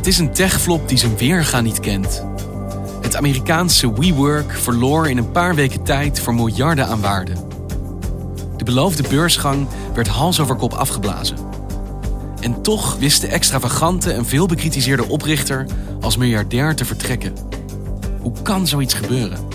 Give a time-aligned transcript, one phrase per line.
[0.00, 2.24] Het is een techflop die zijn weerga niet kent.
[3.00, 7.32] Het Amerikaanse WeWork verloor in een paar weken tijd voor miljarden aan waarde.
[8.56, 11.36] De beloofde beursgang werd hals over kop afgeblazen.
[12.40, 15.66] En toch wist de extravagante en veel bekritiseerde oprichter
[16.00, 17.34] als miljardair te vertrekken.
[18.20, 19.49] Hoe kan zoiets gebeuren?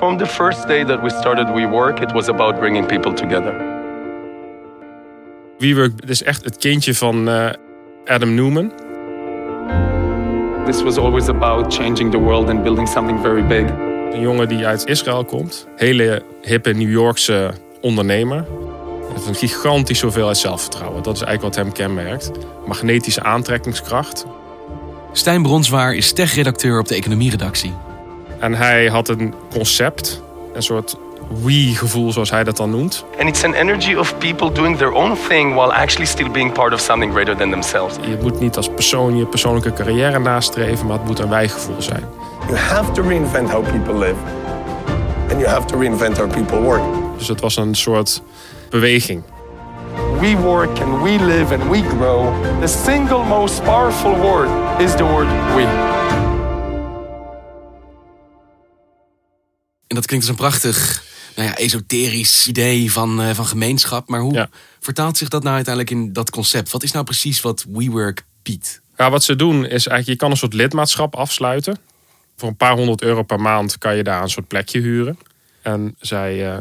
[0.00, 3.54] From the first day that we started WeWork, it was about bringing people together.
[5.58, 7.50] WeWork is echt het kindje van eh,
[8.04, 8.72] Adam Newman.
[10.66, 13.70] This was always about changing the world and building something very big.
[14.12, 15.66] Een jongen die uit Israël komt.
[15.76, 18.44] Hele hippe New Yorkse ondernemer.
[19.12, 21.02] Heeft een gigantisch hoeveelheid zelfvertrouwen.
[21.02, 22.30] Dat is eigenlijk wat hem kenmerkt.
[22.66, 24.26] Magnetische aantrekkingskracht.
[25.12, 27.72] Stijn Bronswaar is tech-redacteur op de economieredactie.
[28.40, 30.22] En hij had een concept.
[30.54, 30.96] Een soort
[31.42, 33.04] we-gevoel zoals hij dat dan noemt.
[33.18, 36.72] And it's an energy of people doing their own thing while actually still being part
[36.72, 37.96] of something greater than themselves.
[38.00, 40.86] Je moet niet als persoon je persoonlijke carrière nastreven.
[40.86, 42.04] Maar het moet een wij-gevoel zijn.
[42.46, 44.16] You have to reinvent how people live.
[45.30, 46.82] And you have to reinvent how people work.
[47.18, 48.22] Dus het was een soort
[48.70, 49.22] beweging.
[50.20, 52.32] We work and we live and we grow.
[52.60, 55.89] The single most powerful word is the word we.
[59.90, 61.02] En dat klinkt als een prachtig,
[61.36, 64.08] nou ja, esoterisch idee van, eh, van gemeenschap.
[64.08, 64.48] Maar hoe Ja.
[64.80, 66.70] vertaalt zich dat nou uiteindelijk in dat concept?
[66.70, 68.80] Wat is nou precies wat WeWork biedt?
[68.96, 71.78] Ja, wat ze doen is eigenlijk, je kan een soort lidmaatschap afsluiten.
[72.36, 75.18] Voor een paar honderd euro per maand kan je daar een soort plekje huren.
[75.62, 76.56] En zij eh,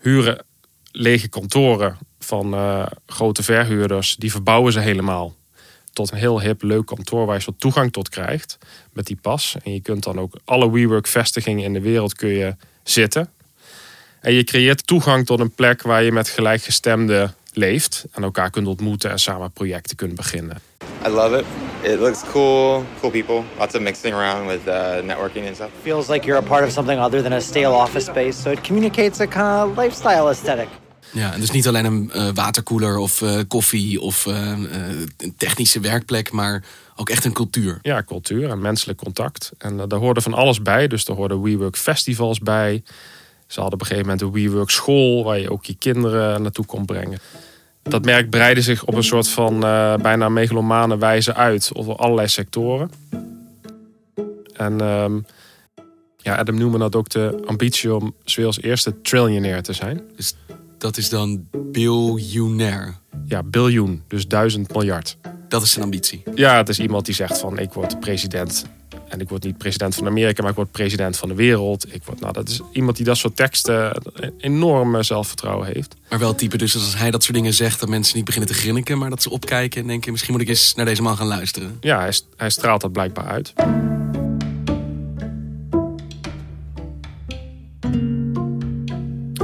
[0.00, 0.44] huren
[0.92, 4.16] lege kantoren van eh, grote verhuurders.
[4.16, 5.34] Die verbouwen ze helemaal
[5.98, 8.58] tot een heel hip, leuk kantoor waar je soort toegang tot krijgt
[8.92, 9.56] met die pas.
[9.64, 13.28] En je kunt dan ook alle WeWork-vestigingen in de wereld kun je zitten.
[14.20, 18.04] En je creëert toegang tot een plek waar je met gelijkgestemden leeft.
[18.12, 20.60] En elkaar kunt ontmoeten en samen projecten kunt beginnen.
[21.06, 21.44] I love it.
[21.92, 25.70] It looks cool, cool people, lots of mixing around with uh, networking and stuff.
[25.82, 28.64] feels like you're a part of something other than a stale office space, so it
[28.64, 30.68] communicates a kind of lifestyle aesthetic.
[31.12, 34.52] Ja, en dus niet alleen een eh, waterkoeler of eh, koffie of eh,
[35.16, 36.64] een technische werkplek, maar
[36.96, 37.78] ook echt een cultuur.
[37.82, 39.52] Ja, cultuur en menselijk contact.
[39.58, 40.86] En daar hoorde van alles bij.
[40.86, 42.82] Dus er hoorden WeWork festivals bij.
[43.46, 46.66] Ze hadden op een gegeven moment een WeWork school waar je ook je kinderen naartoe
[46.66, 47.18] kon brengen.
[47.82, 49.60] Dat merk breidde zich op een soort van
[50.02, 52.90] bijna megalomane wijze uit over allerlei sectoren.
[54.58, 55.18] En ehm,
[56.16, 60.00] ja, Adam Newman had ook de ambitie om 's werelds eerste trillionair te zijn.
[60.16, 60.34] Dus
[60.78, 62.96] dat is dan biljonair.
[63.26, 65.16] Ja, biljoen, dus duizend miljard.
[65.48, 66.22] Dat is zijn ambitie.
[66.34, 68.64] Ja, het is iemand die zegt van ik word president.
[69.08, 71.94] En ik word niet president van Amerika, maar ik word president van de wereld.
[71.94, 74.02] Ik word, nou, dat is iemand die dat soort teksten
[74.38, 75.94] enorm eh, zelfvertrouwen heeft.
[76.08, 78.56] Maar wel type dus als hij dat soort dingen zegt, dat mensen niet beginnen te
[78.56, 81.26] grinniken, maar dat ze opkijken en denken, misschien moet ik eens naar deze man gaan
[81.26, 81.76] luisteren.
[81.80, 83.52] Ja, hij, hij straalt dat blijkbaar uit.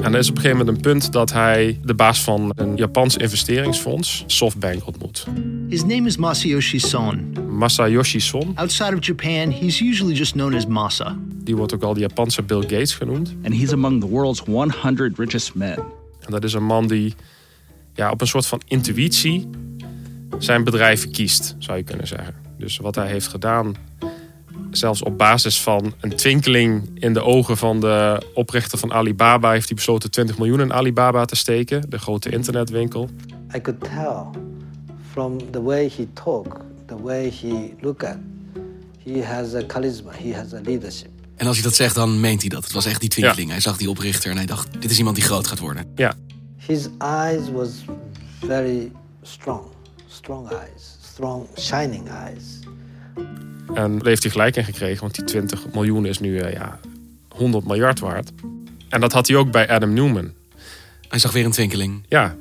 [0.04, 2.76] En er is op een gegeven moment een punt dat hij de baas van een
[2.76, 5.26] Japans investeringsfonds, SoftBank, ontmoet.
[5.68, 7.36] His name is Masayoshi Son.
[7.50, 11.16] Masayoshi Son, Outside of Japan, he's usually just known as Masa.
[11.44, 13.34] die wordt ook al de Japanse Bill Gates genoemd.
[13.44, 15.78] and he's among the world's 100 richest men.
[16.20, 17.14] En dat is een man die
[17.94, 19.48] ja, op een soort van intuïtie
[20.38, 22.34] zijn bedrijven kiest, zou je kunnen zeggen.
[22.58, 23.74] Dus wat hij heeft gedaan,
[24.76, 29.68] zelfs op basis van een twinkeling in de ogen van de oprichter van Alibaba, heeft
[29.68, 33.08] hij besloten 20 miljoen in Alibaba te steken, de grote internetwinkel.
[33.56, 34.42] I could tell
[35.12, 38.16] from the way he talk, the way he look at,
[39.04, 41.08] he has a charisma, he has a leadership.
[41.36, 42.64] En als hij dat zegt, dan meent hij dat.
[42.64, 43.50] Het was echt die twinkeling.
[43.50, 45.86] Hij zag die oprichter en hij dacht, dit is iemand die groot gaat worden.
[45.94, 46.14] Ja,
[46.66, 47.84] His eyes was
[48.40, 48.90] very
[49.22, 49.66] strong,
[50.08, 52.60] strong eyes, strong shining eyes.
[53.74, 56.80] En daar heeft hij gelijk in gekregen, want die 20 miljoen is nu eh, ja,
[57.28, 58.30] 100 miljard waard.
[58.88, 60.32] En dat had hij ook bij Adam Newman.
[61.08, 62.04] Hij zag weer een twinkeling.
[62.08, 62.36] Ja,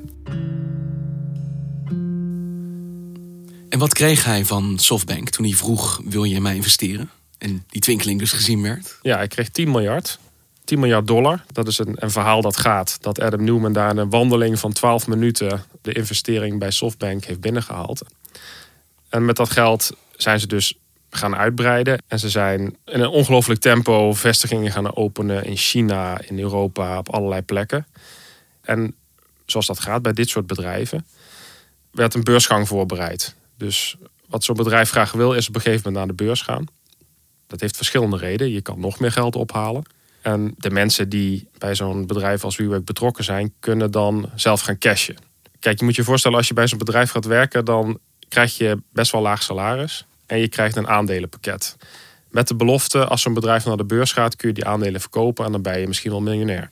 [3.74, 7.10] En wat kreeg hij van SoftBank toen hij vroeg: wil je in mij investeren?
[7.38, 8.98] En die twinkeling dus gezien werd.
[9.02, 10.18] Ja, hij kreeg 10 miljard.
[10.64, 11.44] 10 miljard dollar.
[11.52, 12.98] Dat is een, een verhaal dat gaat.
[13.00, 17.40] Dat Adam Newman daar in een wandeling van 12 minuten de investering bij SoftBank heeft
[17.40, 18.02] binnengehaald.
[19.08, 20.78] En met dat geld zijn ze dus
[21.16, 22.02] gaan uitbreiden.
[22.08, 27.08] En ze zijn in een ongelooflijk tempo vestigingen gaan openen in China, in Europa, op
[27.08, 27.86] allerlei plekken.
[28.60, 28.94] En
[29.46, 31.06] zoals dat gaat bij dit soort bedrijven,
[31.90, 33.34] werd een beursgang voorbereid.
[33.56, 33.96] Dus
[34.28, 36.64] wat zo'n bedrijf graag wil, is op een gegeven moment naar de beurs gaan.
[37.46, 38.52] Dat heeft verschillende redenen.
[38.52, 39.82] Je kan nog meer geld ophalen.
[40.22, 44.78] En de mensen die bij zo'n bedrijf als WeWork betrokken zijn, kunnen dan zelf gaan
[44.78, 45.16] cashen.
[45.58, 48.82] Kijk, je moet je voorstellen, als je bij zo'n bedrijf gaat werken, dan krijg je
[48.92, 50.06] best wel laag salaris.
[50.26, 51.76] En je krijgt een aandelenpakket.
[52.30, 55.44] Met de belofte, als zo'n bedrijf naar de beurs gaat, kun je die aandelen verkopen
[55.44, 56.70] en dan ben je misschien wel miljonair.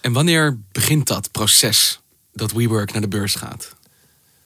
[0.00, 2.00] En wanneer begint dat proces
[2.32, 3.74] dat WeWork naar de beurs gaat?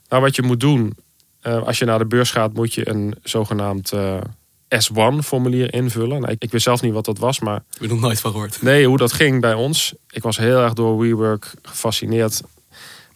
[0.08, 0.96] Nou, wat je moet doen,
[1.42, 4.20] uh, als je naar de beurs gaat, moet je een zogenaamd uh,
[4.68, 6.20] S1-formulier invullen.
[6.20, 7.56] Nou, ik, ik wist zelf niet wat dat was, maar...
[7.56, 8.62] Ik heb nog nooit van gehoord.
[8.62, 9.94] Nee, hoe dat ging bij ons.
[10.10, 12.42] Ik was heel erg door WeWork gefascineerd.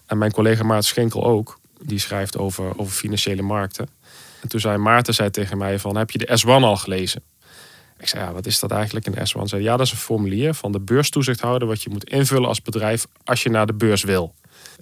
[0.07, 1.59] En mijn collega Maarten Schenkel ook.
[1.81, 3.89] Die schrijft over, over financiële markten.
[4.41, 7.23] En toen zei Maarten zei tegen mij van, heb je de S1 al gelezen?
[7.99, 9.43] Ik zei, ja, wat is dat eigenlijk, een S1?
[9.43, 11.69] Zei, ja, dat is een formulier van de beurstoezichthouder...
[11.69, 14.35] wat je moet invullen als bedrijf als je naar de beurs wil.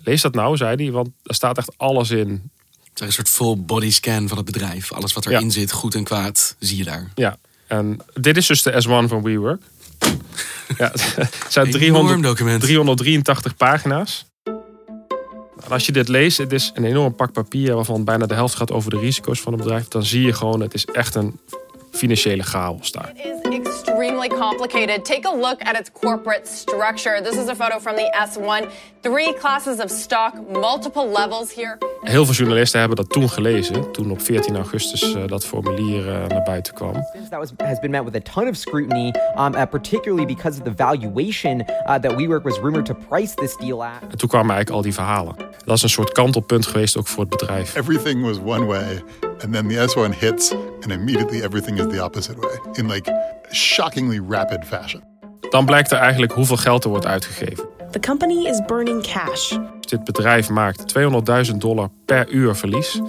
[0.05, 2.51] Lees dat nou, zei hij, want er staat echt alles in.
[2.89, 4.93] Het is een soort full body scan van het bedrijf.
[4.93, 7.11] Alles wat erin zit, goed en kwaad, zie je daar.
[7.15, 9.63] Ja, en dit is dus de S1 van WeWork.
[10.79, 12.61] ja, het zijn 300, document.
[12.61, 14.26] 383 pagina's.
[15.67, 18.55] En als je dit leest, het is een enorm pak papier waarvan bijna de helft
[18.55, 19.89] gaat over de risico's van het bedrijf.
[19.89, 21.39] Dan zie je gewoon, het is echt een
[21.91, 23.13] financiële chaos daar.
[24.07, 25.05] Extremely complicated.
[25.05, 27.21] Take a look at its corporate structure.
[27.21, 28.71] This is a photo from the S1.
[29.03, 31.79] Three classes of stock, multiple levels here.
[32.03, 36.27] Heel veel journalisten hebben dat toen gelezen, toen op 14 augustus uh, dat formulier uh,
[36.27, 36.93] naar buiten kwam.
[37.31, 40.65] That was, has been met with a ton of scrutiny, um, uh, particularly because of
[40.65, 44.01] the valuation that WeWork was rumored to price this deal at.
[44.11, 45.37] En toen kwamen eigenlijk al die verhalen.
[45.65, 47.77] Dat is een soort kantelpunt geweest ook voor het bedrijf.
[47.77, 49.03] Everything was one way,
[49.43, 52.59] and then the S1 hits, and immediately everything is the opposite way.
[52.73, 53.35] In like
[53.97, 55.03] shockingly rapid fashion.
[55.51, 57.65] Dan blijkt er eigenlijk hoeveel geld er wordt uitgegeven.
[57.91, 59.57] The company is burning cash.
[59.81, 60.99] Dit bedrijf maakt
[61.51, 63.01] 200.000 dollar per uur verlies.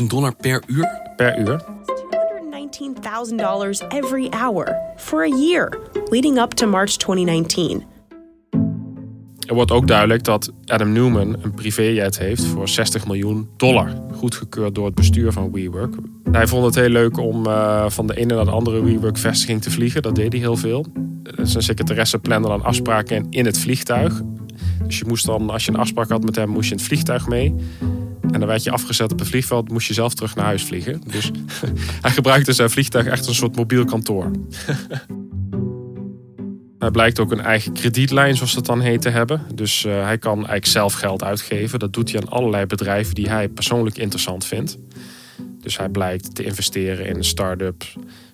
[0.00, 1.12] 200.000 dollar per uur?
[1.16, 1.64] Per uur.
[3.80, 5.78] $219,000 every hour for a year,
[6.10, 7.84] leading up to March 2019.
[9.46, 13.90] Er wordt ook duidelijk dat Adam Newman een privéjet heeft voor 60 miljoen dollar.
[14.14, 15.94] Goedgekeurd door het bestuur van WeWork.
[16.32, 19.70] Hij vond het heel leuk om uh, van de ene naar de andere WeWork-vestiging te
[19.70, 20.02] vliegen.
[20.02, 20.86] Dat deed hij heel veel.
[21.42, 24.20] Zijn secretaresse plande dan afspraken in, in het vliegtuig.
[24.86, 26.86] Dus je moest dan, als je een afspraak had met hem, moest je in het
[26.86, 27.54] vliegtuig mee.
[28.30, 31.02] En dan werd je afgezet op het vliegveld, moest je zelf terug naar huis vliegen.
[31.06, 31.30] Dus
[32.02, 34.30] hij gebruikte zijn vliegtuig echt als een soort mobiel kantoor.
[36.78, 39.42] Hij blijkt ook een eigen kredietlijn, zoals dat dan heet, te hebben.
[39.54, 41.78] Dus uh, hij kan eigenlijk zelf geld uitgeven.
[41.78, 44.78] Dat doet hij aan allerlei bedrijven die hij persoonlijk interessant vindt.
[45.62, 47.84] Dus hij blijkt te investeren in een start-up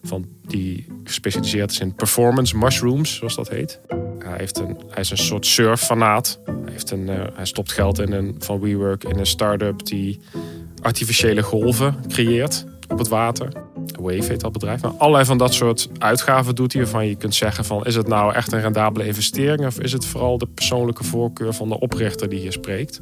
[0.03, 3.81] van die gespecialiseerd is in performance mushrooms, zoals dat heet.
[4.19, 6.41] Hij, heeft een, hij is een soort surffanaat.
[6.45, 10.21] Hij, heeft een, uh, hij stopt geld in een, van WeWork in een start-up die
[10.83, 13.53] artificiële golven creëert op het water.
[14.01, 14.83] Wave heet dat bedrijf.
[14.83, 17.85] Nou, allerlei van dat soort uitgaven doet hij waarvan je kunt zeggen van...
[17.85, 19.67] is het nou echt een rendabele investering...
[19.67, 23.01] of is het vooral de persoonlijke voorkeur van de oprichter die hier spreekt?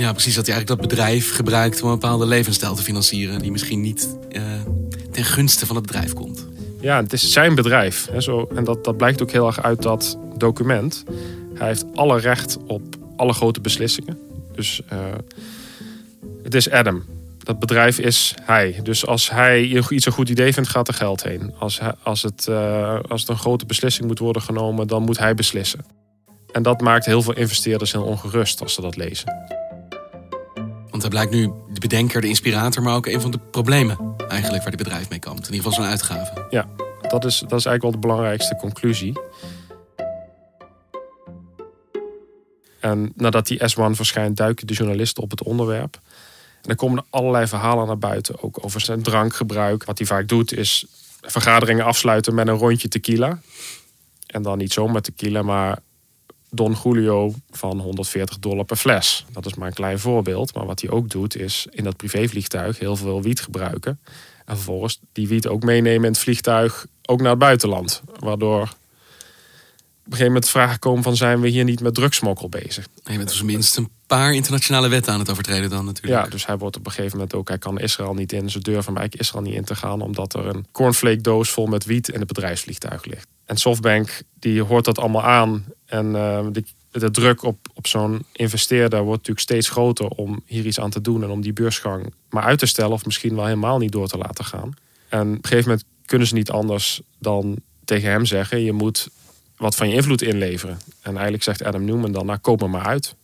[0.00, 0.34] Ja, precies.
[0.34, 3.38] Dat hij eigenlijk dat bedrijf gebruikt om een bepaalde levensstijl te financieren...
[3.38, 4.42] die misschien niet uh,
[5.12, 6.46] ten gunste van het bedrijf komt.
[6.80, 8.08] Ja, het is zijn bedrijf.
[8.10, 11.04] Hè, zo, en dat, dat blijkt ook heel erg uit dat document.
[11.54, 12.82] Hij heeft alle recht op
[13.16, 14.18] alle grote beslissingen.
[14.54, 14.98] Dus uh,
[16.42, 17.04] het is Adam
[17.38, 18.80] dat bedrijf is hij.
[18.82, 21.52] Dus als hij iets een goed idee vindt, gaat er geld heen.
[21.58, 25.18] Als, hij, als, het, uh, als het een grote beslissing moet worden genomen, dan moet
[25.18, 25.84] hij beslissen.
[26.52, 29.32] En dat maakt heel veel investeerders heel ongerust als ze dat lezen.
[31.00, 34.62] Want hij blijkt nu de bedenker, de inspirator, maar ook een van de problemen eigenlijk
[34.62, 35.46] waar het bedrijf mee kampt.
[35.46, 36.46] In ieder geval zijn uitgaven.
[36.50, 36.68] Ja,
[37.08, 39.20] dat is, dat is eigenlijk wel de belangrijkste conclusie.
[42.80, 45.94] En nadat die S1 verschijnt, duiken de journalisten op het onderwerp.
[46.54, 49.84] En dan komen er allerlei verhalen naar buiten, ook over zijn drankgebruik.
[49.84, 50.86] Wat hij vaak doet is
[51.20, 53.40] vergaderingen afsluiten met een rondje tequila.
[54.26, 55.78] En dan niet zomaar tequila, maar
[56.50, 59.26] Don Julio van 140 dollar per fles.
[59.32, 60.54] Dat is maar een klein voorbeeld.
[60.54, 64.00] Maar wat hij ook doet is in dat privévliegtuig heel veel wiet gebruiken.
[64.44, 68.02] En vervolgens die wiet ook meenemen in het vliegtuig, ook naar het buitenland.
[68.18, 68.74] Waardoor
[70.10, 72.86] een gegeven moment de vraag gekomen van zijn we hier niet met drugsmokkel bezig?
[73.04, 76.24] Je bent op zijn minst een paar internationale wetten aan het overtreden dan natuurlijk.
[76.24, 78.50] Ja, dus hij wordt op een gegeven moment ook, hij kan Israël niet in.
[78.50, 81.66] Ze durven hem eigenlijk Israël niet in te gaan, omdat er een cornflake doos vol
[81.66, 83.26] met wiet in het bedrijfsvliegtuig ligt.
[83.50, 85.64] En Softbank die hoort dat allemaal aan.
[85.86, 90.66] En uh, de, de, druk op, op zo'n investeerder wordt natuurlijk steeds groter om hier
[90.66, 93.44] iets aan te doen en om die beursgang maar uit te stellen of misschien wel
[93.44, 94.74] helemaal niet door te laten gaan.
[95.08, 99.08] En op een gegeven moment kunnen ze niet anders dan tegen hem zeggen: je moet
[99.56, 100.78] wat van je invloed inleveren.
[101.00, 103.14] En eigenlijk zegt Adam Newman dan: nou, koop me maar uit.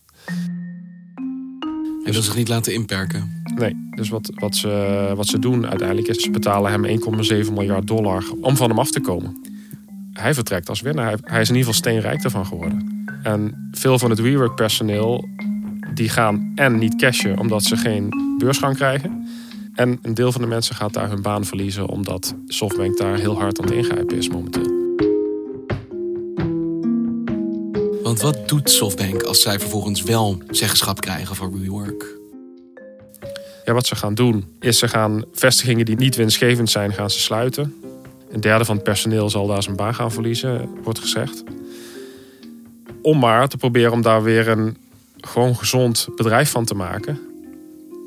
[2.02, 3.42] Hij wil zich niet laten inperken.
[3.54, 6.22] Nee, dus wat, wat, ze, wat ze doen uiteindelijk is...
[6.22, 7.00] ze betalen hem
[7.46, 9.55] 1,7 miljard dollar om van hem af te komen.
[10.16, 11.06] Hij vertrekt als winnaar.
[11.06, 13.04] Hij, hij is in ieder geval steenrijk ervan geworden.
[13.22, 15.28] En veel van het WeWork-personeel...
[15.94, 19.28] die gaan en niet cashen omdat ze geen beursgang krijgen...
[19.74, 21.88] en een deel van de mensen gaat daar hun baan verliezen...
[21.88, 24.74] omdat Softbank daar heel hard aan het ingrijpen is momenteel.
[28.02, 32.16] Want wat doet Softbank als zij vervolgens wel zeggenschap krijgen voor WeWork?
[33.64, 37.20] Ja, wat ze gaan doen is ze gaan vestigingen die niet winstgevend zijn, gaan ze
[37.20, 37.74] sluiten.
[38.36, 41.44] Een derde van het personeel zal daar zijn baan gaan verliezen, wordt gezegd.
[43.02, 44.76] Om maar te proberen om daar weer een
[45.20, 47.20] gewoon gezond bedrijf van te maken.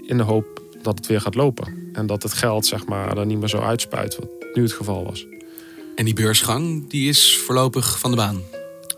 [0.05, 1.89] In de hoop dat het weer gaat lopen.
[1.93, 5.03] En dat het geld zeg maar, er niet meer zo uitspuit, wat nu het geval
[5.05, 5.25] was.
[5.95, 8.41] En die beursgang die is voorlopig van de baan?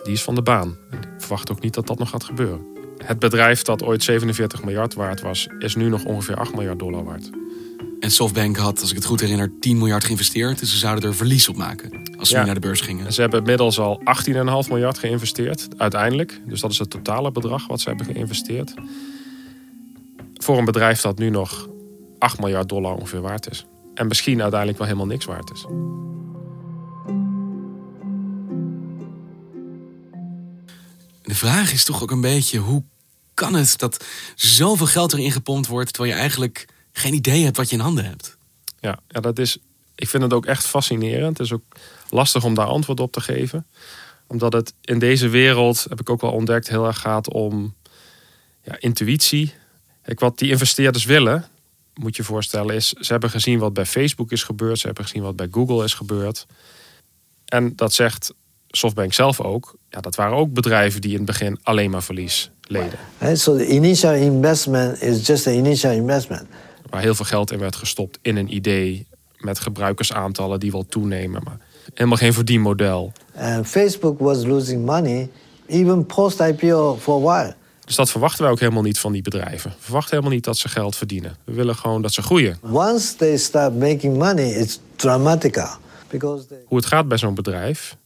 [0.03, 0.77] die is van de baan.
[0.91, 2.65] Ik verwacht ook niet dat dat nog gaat gebeuren.
[2.97, 7.03] Het bedrijf dat ooit 47 miljard waard was, is nu nog ongeveer 8 miljard dollar
[7.03, 7.29] waard.
[8.01, 10.59] En Softbank had, als ik het goed herinner, 10 miljard geïnvesteerd.
[10.59, 13.13] Dus ze zouden er verlies op maken als ze nu naar de beurs gingen.
[13.13, 16.41] Ze hebben inmiddels al 18,5 miljard geïnvesteerd, uiteindelijk.
[16.45, 18.73] Dus dat is het totale bedrag wat ze hebben geïnvesteerd.
[20.33, 21.69] Voor een bedrijf dat nu nog
[22.19, 23.65] 8 miljard dollar ongeveer waard is.
[23.93, 25.65] En misschien uiteindelijk wel helemaal niks waard is.
[31.21, 32.83] De vraag is toch ook een beetje: hoe
[33.33, 34.05] kan het dat
[34.35, 38.05] zoveel geld erin gepompt wordt terwijl je eigenlijk geen idee hebt wat je in handen
[38.05, 38.37] hebt?
[38.79, 39.57] Ja, ja dat is.
[39.95, 41.37] Ik vind het ook echt fascinerend.
[41.37, 41.63] Het is ook
[42.09, 43.67] lastig om daar antwoord op te geven.
[44.27, 47.75] Omdat het in deze wereld, heb ik ook wel ontdekt, heel erg gaat om
[48.63, 49.53] ja, intuïtie.
[50.01, 51.45] Kijk, wat die investeerders willen,
[51.93, 54.79] moet je voorstellen, is ze hebben gezien wat bij Facebook is gebeurd.
[54.79, 56.45] Ze hebben gezien wat bij Google is gebeurd.
[57.45, 58.33] En dat zegt
[58.67, 62.51] Softbank zelf ook, ja, dat waren ook bedrijven die in het begin alleen maar verlies
[62.61, 62.99] leden.
[63.37, 66.47] So the initial investment is just an initial investment.
[66.91, 69.07] Waar heel veel geld in werd gestopt in een idee
[69.37, 71.57] met gebruikersaantallen die wel toenemen, maar
[71.93, 73.11] helemaal geen verdienmodel.
[73.35, 75.29] And Facebook was losing money
[75.67, 77.55] even post IPO for a while.
[77.85, 79.69] Dus dat verwachten wij ook helemaal niet van die bedrijven.
[79.69, 81.37] We verwachten helemaal niet dat ze geld verdienen.
[81.43, 82.57] We willen gewoon dat ze groeien.
[82.61, 85.77] Once they start making money, it's dramatica.
[86.09, 86.57] Because they...
[86.65, 87.97] Hoe het gaat bij zo'n bedrijf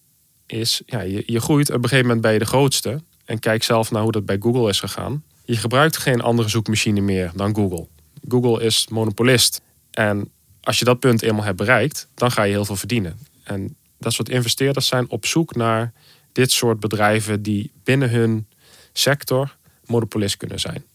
[0.46, 1.70] is, ja, je, je groeit.
[1.70, 3.02] Op een gegeven moment ben je de grootste.
[3.26, 5.24] En kijk zelf naar hoe dat bij Google is gegaan.
[5.46, 7.88] Je gebruikt geen andere zoekmachine meer dan Google.
[8.28, 9.62] Google is monopolist.
[9.92, 13.20] En als je dat punt eenmaal hebt bereikt, dan ga je heel veel verdienen.
[13.44, 15.94] En dat soort investeerders zijn op zoek naar
[16.32, 18.48] dit soort bedrijven die binnen hun
[18.94, 20.86] sector monopolist kunnen zijn.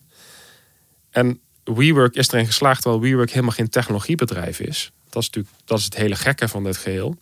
[1.11, 4.93] En WeWork is erin geslaagd, terwijl WeWork helemaal geen technologiebedrijf is.
[5.09, 7.17] Dat is natuurlijk dat is het hele gekke van dit geheel.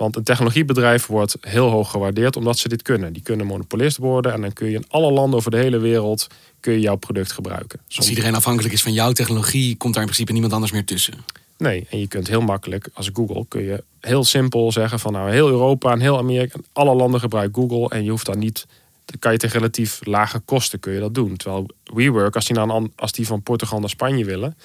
[0.00, 3.12] Want een technologiebedrijf wordt heel hoog gewaardeerd omdat ze dit kunnen.
[3.12, 6.26] Die kunnen monopolist worden en dan kun je in alle landen over de hele wereld
[6.60, 7.80] kun je jouw product gebruiken.
[7.96, 11.14] Als iedereen afhankelijk is van jouw technologie, komt daar in principe niemand anders meer tussen.
[11.56, 15.30] Nee, en je kunt heel makkelijk als Google kun je heel simpel zeggen van nou
[15.30, 18.66] heel Europa en heel Amerika, alle landen gebruiken Google en je hoeft daar niet
[19.04, 21.36] dan kan je tegen relatief lage kosten kun je dat doen.
[21.36, 24.56] Terwijl WeWork, als die, nou, als die van Portugal naar Spanje willen,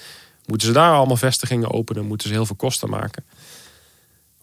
[0.44, 3.24] moeten ze daar allemaal vestigingen openen, moeten ze heel veel kosten maken.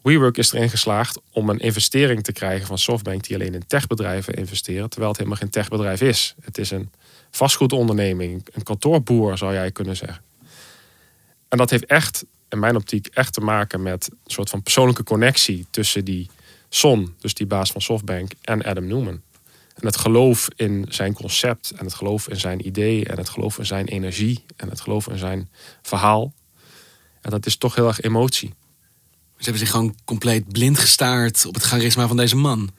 [0.03, 4.33] WeWork is erin geslaagd om een investering te krijgen van Softbank die alleen in techbedrijven
[4.33, 6.35] investeren, terwijl het helemaal geen techbedrijf is.
[6.41, 6.91] Het is een
[7.31, 10.23] vastgoedonderneming, een kantoorboer zou jij kunnen zeggen.
[11.49, 15.03] En dat heeft echt, in mijn optiek, echt te maken met een soort van persoonlijke
[15.03, 16.29] connectie tussen die
[16.69, 19.21] Son, dus die baas van Softbank, en Adam Newman.
[19.75, 23.57] En het geloof in zijn concept en het geloof in zijn idee en het geloof
[23.57, 25.49] in zijn energie en het geloof in zijn
[25.81, 26.33] verhaal.
[27.21, 28.53] En dat is toch heel erg emotie.
[29.43, 32.69] Ze hebben zich gewoon compleet blind gestaard op het charisma van deze man.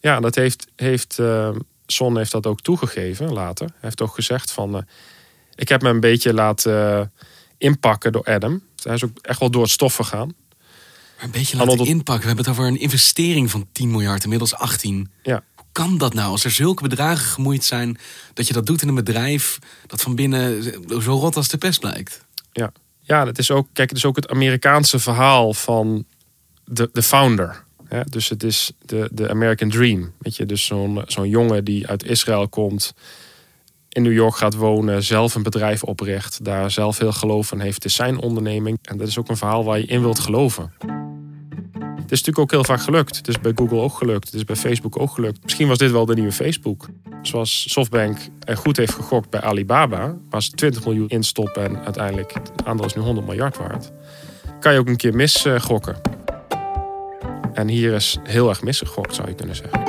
[0.00, 1.50] Ja, dat heeft, heeft uh,
[1.86, 3.66] Son heeft dat ook toegegeven later.
[3.66, 4.76] Hij heeft ook gezegd van...
[4.76, 4.82] Uh,
[5.54, 7.06] ik heb me een beetje laten uh,
[7.58, 8.62] inpakken door Adam.
[8.82, 10.34] Hij is ook echt wel door het stof gegaan.
[11.16, 12.20] Maar een beetje laten inpakken.
[12.20, 15.10] We hebben het over een investering van 10 miljard, inmiddels 18.
[15.22, 15.42] Ja.
[15.54, 16.30] Hoe kan dat nou?
[16.30, 17.98] Als er zulke bedragen gemoeid zijn...
[18.34, 20.62] dat je dat doet in een bedrijf dat van binnen
[21.02, 22.24] zo rot als de pest blijkt.
[22.52, 22.72] Ja,
[23.10, 26.04] ja, het is ook, kijk, het is ook het Amerikaanse verhaal van
[26.70, 27.64] de, de founder.
[27.88, 28.00] Hè?
[28.04, 30.12] Dus het is de, de American Dream.
[30.18, 32.94] Weet je, dus zo'n zo'n jongen die uit Israël komt,
[33.88, 37.84] in New York gaat wonen, zelf een bedrijf opricht, daar zelf heel geloof in heeft.
[37.84, 38.78] Is zijn onderneming.
[38.82, 40.72] En dat is ook een verhaal waar je in wilt geloven.
[42.10, 43.16] Het is natuurlijk ook heel vaak gelukt.
[43.16, 44.24] Het is bij Google ook gelukt.
[44.24, 45.42] Het is bij Facebook ook gelukt.
[45.42, 46.88] Misschien was dit wel de nieuwe Facebook.
[47.22, 52.32] Zoals Softbank er goed heeft gegokt bij Alibaba, waar ze 20 miljoen instoppen en uiteindelijk
[52.32, 53.92] het aandeel is nu 100 miljard waard.
[54.60, 56.09] Kan je ook een keer misgokken.
[57.60, 59.82] En hier is heel erg misgegokt, zou je kunnen zeggen.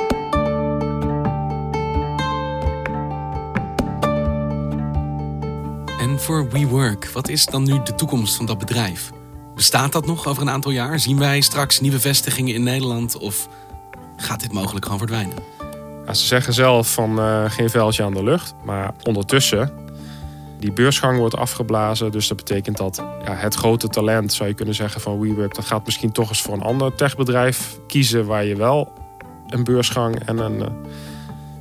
[6.00, 9.10] En voor WeWork, wat is dan nu de toekomst van dat bedrijf?
[9.54, 10.98] Bestaat dat nog over een aantal jaar?
[10.98, 13.18] Zien wij straks nieuwe vestigingen in Nederland?
[13.18, 13.48] Of
[14.16, 15.36] gaat dit mogelijk gewoon verdwijnen?
[16.06, 18.54] Ja, ze zeggen zelf van uh, geen vuiltje aan de lucht.
[18.64, 19.70] Maar ondertussen,
[20.62, 22.12] die beursgang wordt afgeblazen.
[22.12, 25.54] Dus dat betekent dat ja, het grote talent, zou je kunnen zeggen, van WeWork...
[25.54, 28.26] dat gaat misschien toch eens voor een ander techbedrijf kiezen...
[28.26, 28.92] waar je wel
[29.46, 30.66] een beursgang en een uh,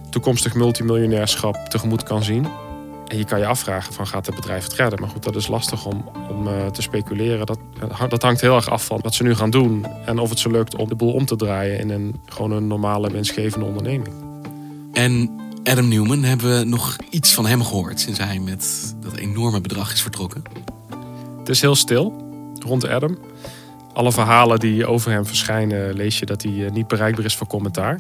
[0.09, 2.47] toekomstig multimiljonairschap tegemoet kan zien.
[3.07, 4.99] En je kan je afvragen van gaat het bedrijf het redden?
[4.99, 7.45] Maar goed, dat is lastig om, om uh, te speculeren.
[7.45, 7.59] Dat,
[8.09, 9.85] dat hangt heel erg af van wat ze nu gaan doen.
[10.05, 12.67] En of het ze lukt om de boel om te draaien in een, gewoon een
[12.67, 14.13] normale winstgevende onderneming.
[14.93, 19.61] En Adam Newman, hebben we nog iets van hem gehoord sinds hij met dat enorme
[19.61, 20.41] bedrag is vertrokken?
[21.39, 22.29] Het is heel stil
[22.65, 23.17] rond Adam.
[23.93, 27.99] Alle verhalen die over hem verschijnen, lees je dat hij niet bereikbaar is voor commentaar.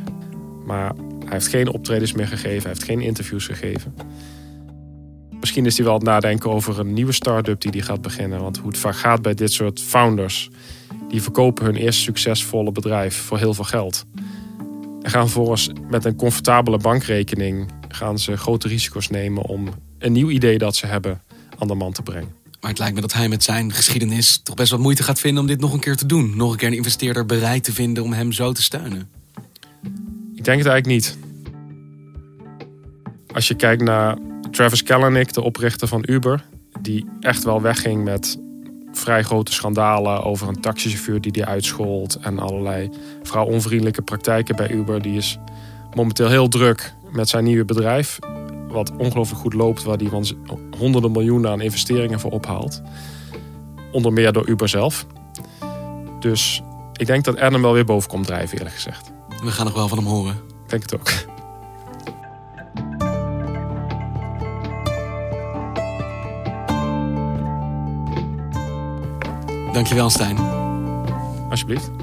[0.65, 3.95] Maar hij heeft geen optredens meer gegeven, hij heeft geen interviews gegeven.
[5.39, 8.41] Misschien is hij wel aan het nadenken over een nieuwe start-up die hij gaat beginnen.
[8.41, 10.49] Want hoe het vaak gaat bij dit soort founders,
[11.09, 14.05] die verkopen hun eerste succesvolle bedrijf voor heel veel geld.
[15.01, 20.29] En gaan vervolgens met een comfortabele bankrekening gaan ze grote risico's nemen om een nieuw
[20.29, 21.21] idee dat ze hebben
[21.57, 22.39] aan de man te brengen.
[22.61, 25.41] Maar het lijkt me dat hij met zijn geschiedenis toch best wat moeite gaat vinden
[25.41, 26.35] om dit nog een keer te doen.
[26.35, 29.09] Nog een keer een investeerder bereid te vinden om hem zo te steunen.
[30.35, 31.17] Ik denk het eigenlijk niet.
[33.33, 34.17] Als je kijkt naar
[34.51, 36.45] Travis Kalanick, de oprichter van Uber,
[36.81, 38.39] die echt wel wegging met
[38.91, 42.89] vrij grote schandalen over een taxichauffeur die die uitschold en allerlei
[43.23, 45.01] vrouwonvriendelijke praktijken bij Uber.
[45.01, 45.37] Die is
[45.95, 48.19] momenteel heel druk met zijn nieuwe bedrijf,
[48.67, 50.35] wat ongelooflijk goed loopt, waar hij
[50.77, 52.81] honderden miljoenen aan investeringen voor ophaalt.
[53.91, 55.05] Onder meer door Uber zelf.
[56.19, 56.61] Dus
[56.93, 59.11] ik denk dat Adam wel weer boven komt drijven, eerlijk gezegd.
[59.43, 60.33] We gaan nog wel van hem horen.
[60.63, 61.30] Ik denk het ook.
[69.73, 70.37] Dankjewel, Stijn.
[71.49, 72.00] Alsjeblieft.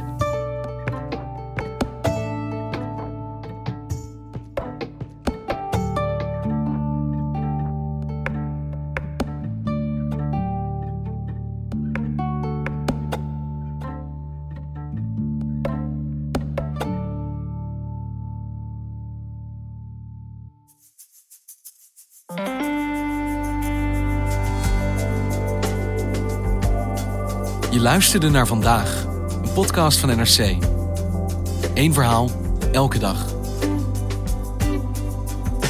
[27.79, 29.05] Je luisterde naar vandaag,
[29.43, 30.57] een podcast van NRC.
[31.75, 32.31] Eén verhaal,
[32.73, 33.27] elke dag.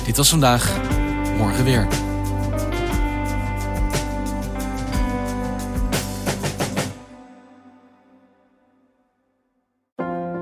[0.05, 0.73] Dit was vandaag,
[1.37, 1.87] morgen weer.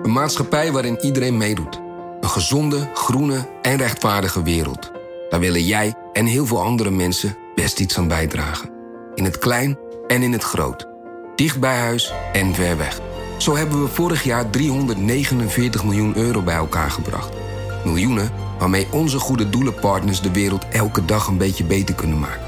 [0.02, 1.80] Een maatschappij waarin iedereen meedoet.
[2.20, 4.92] Een gezonde, groene en rechtvaardige wereld.
[5.28, 8.70] Daar willen jij en heel veel andere mensen best iets aan bijdragen.
[9.14, 10.95] In het klein en in het groot.
[11.36, 13.00] Dicht bij huis en ver weg.
[13.38, 17.32] Zo hebben we vorig jaar 349 miljoen euro bij elkaar gebracht.
[17.84, 22.46] Miljoenen waarmee onze goede doelenpartners de wereld elke dag een beetje beter kunnen maken.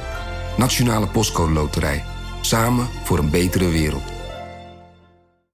[0.56, 2.04] Nationale Postcode Loterij.
[2.40, 4.17] Samen voor een betere wereld.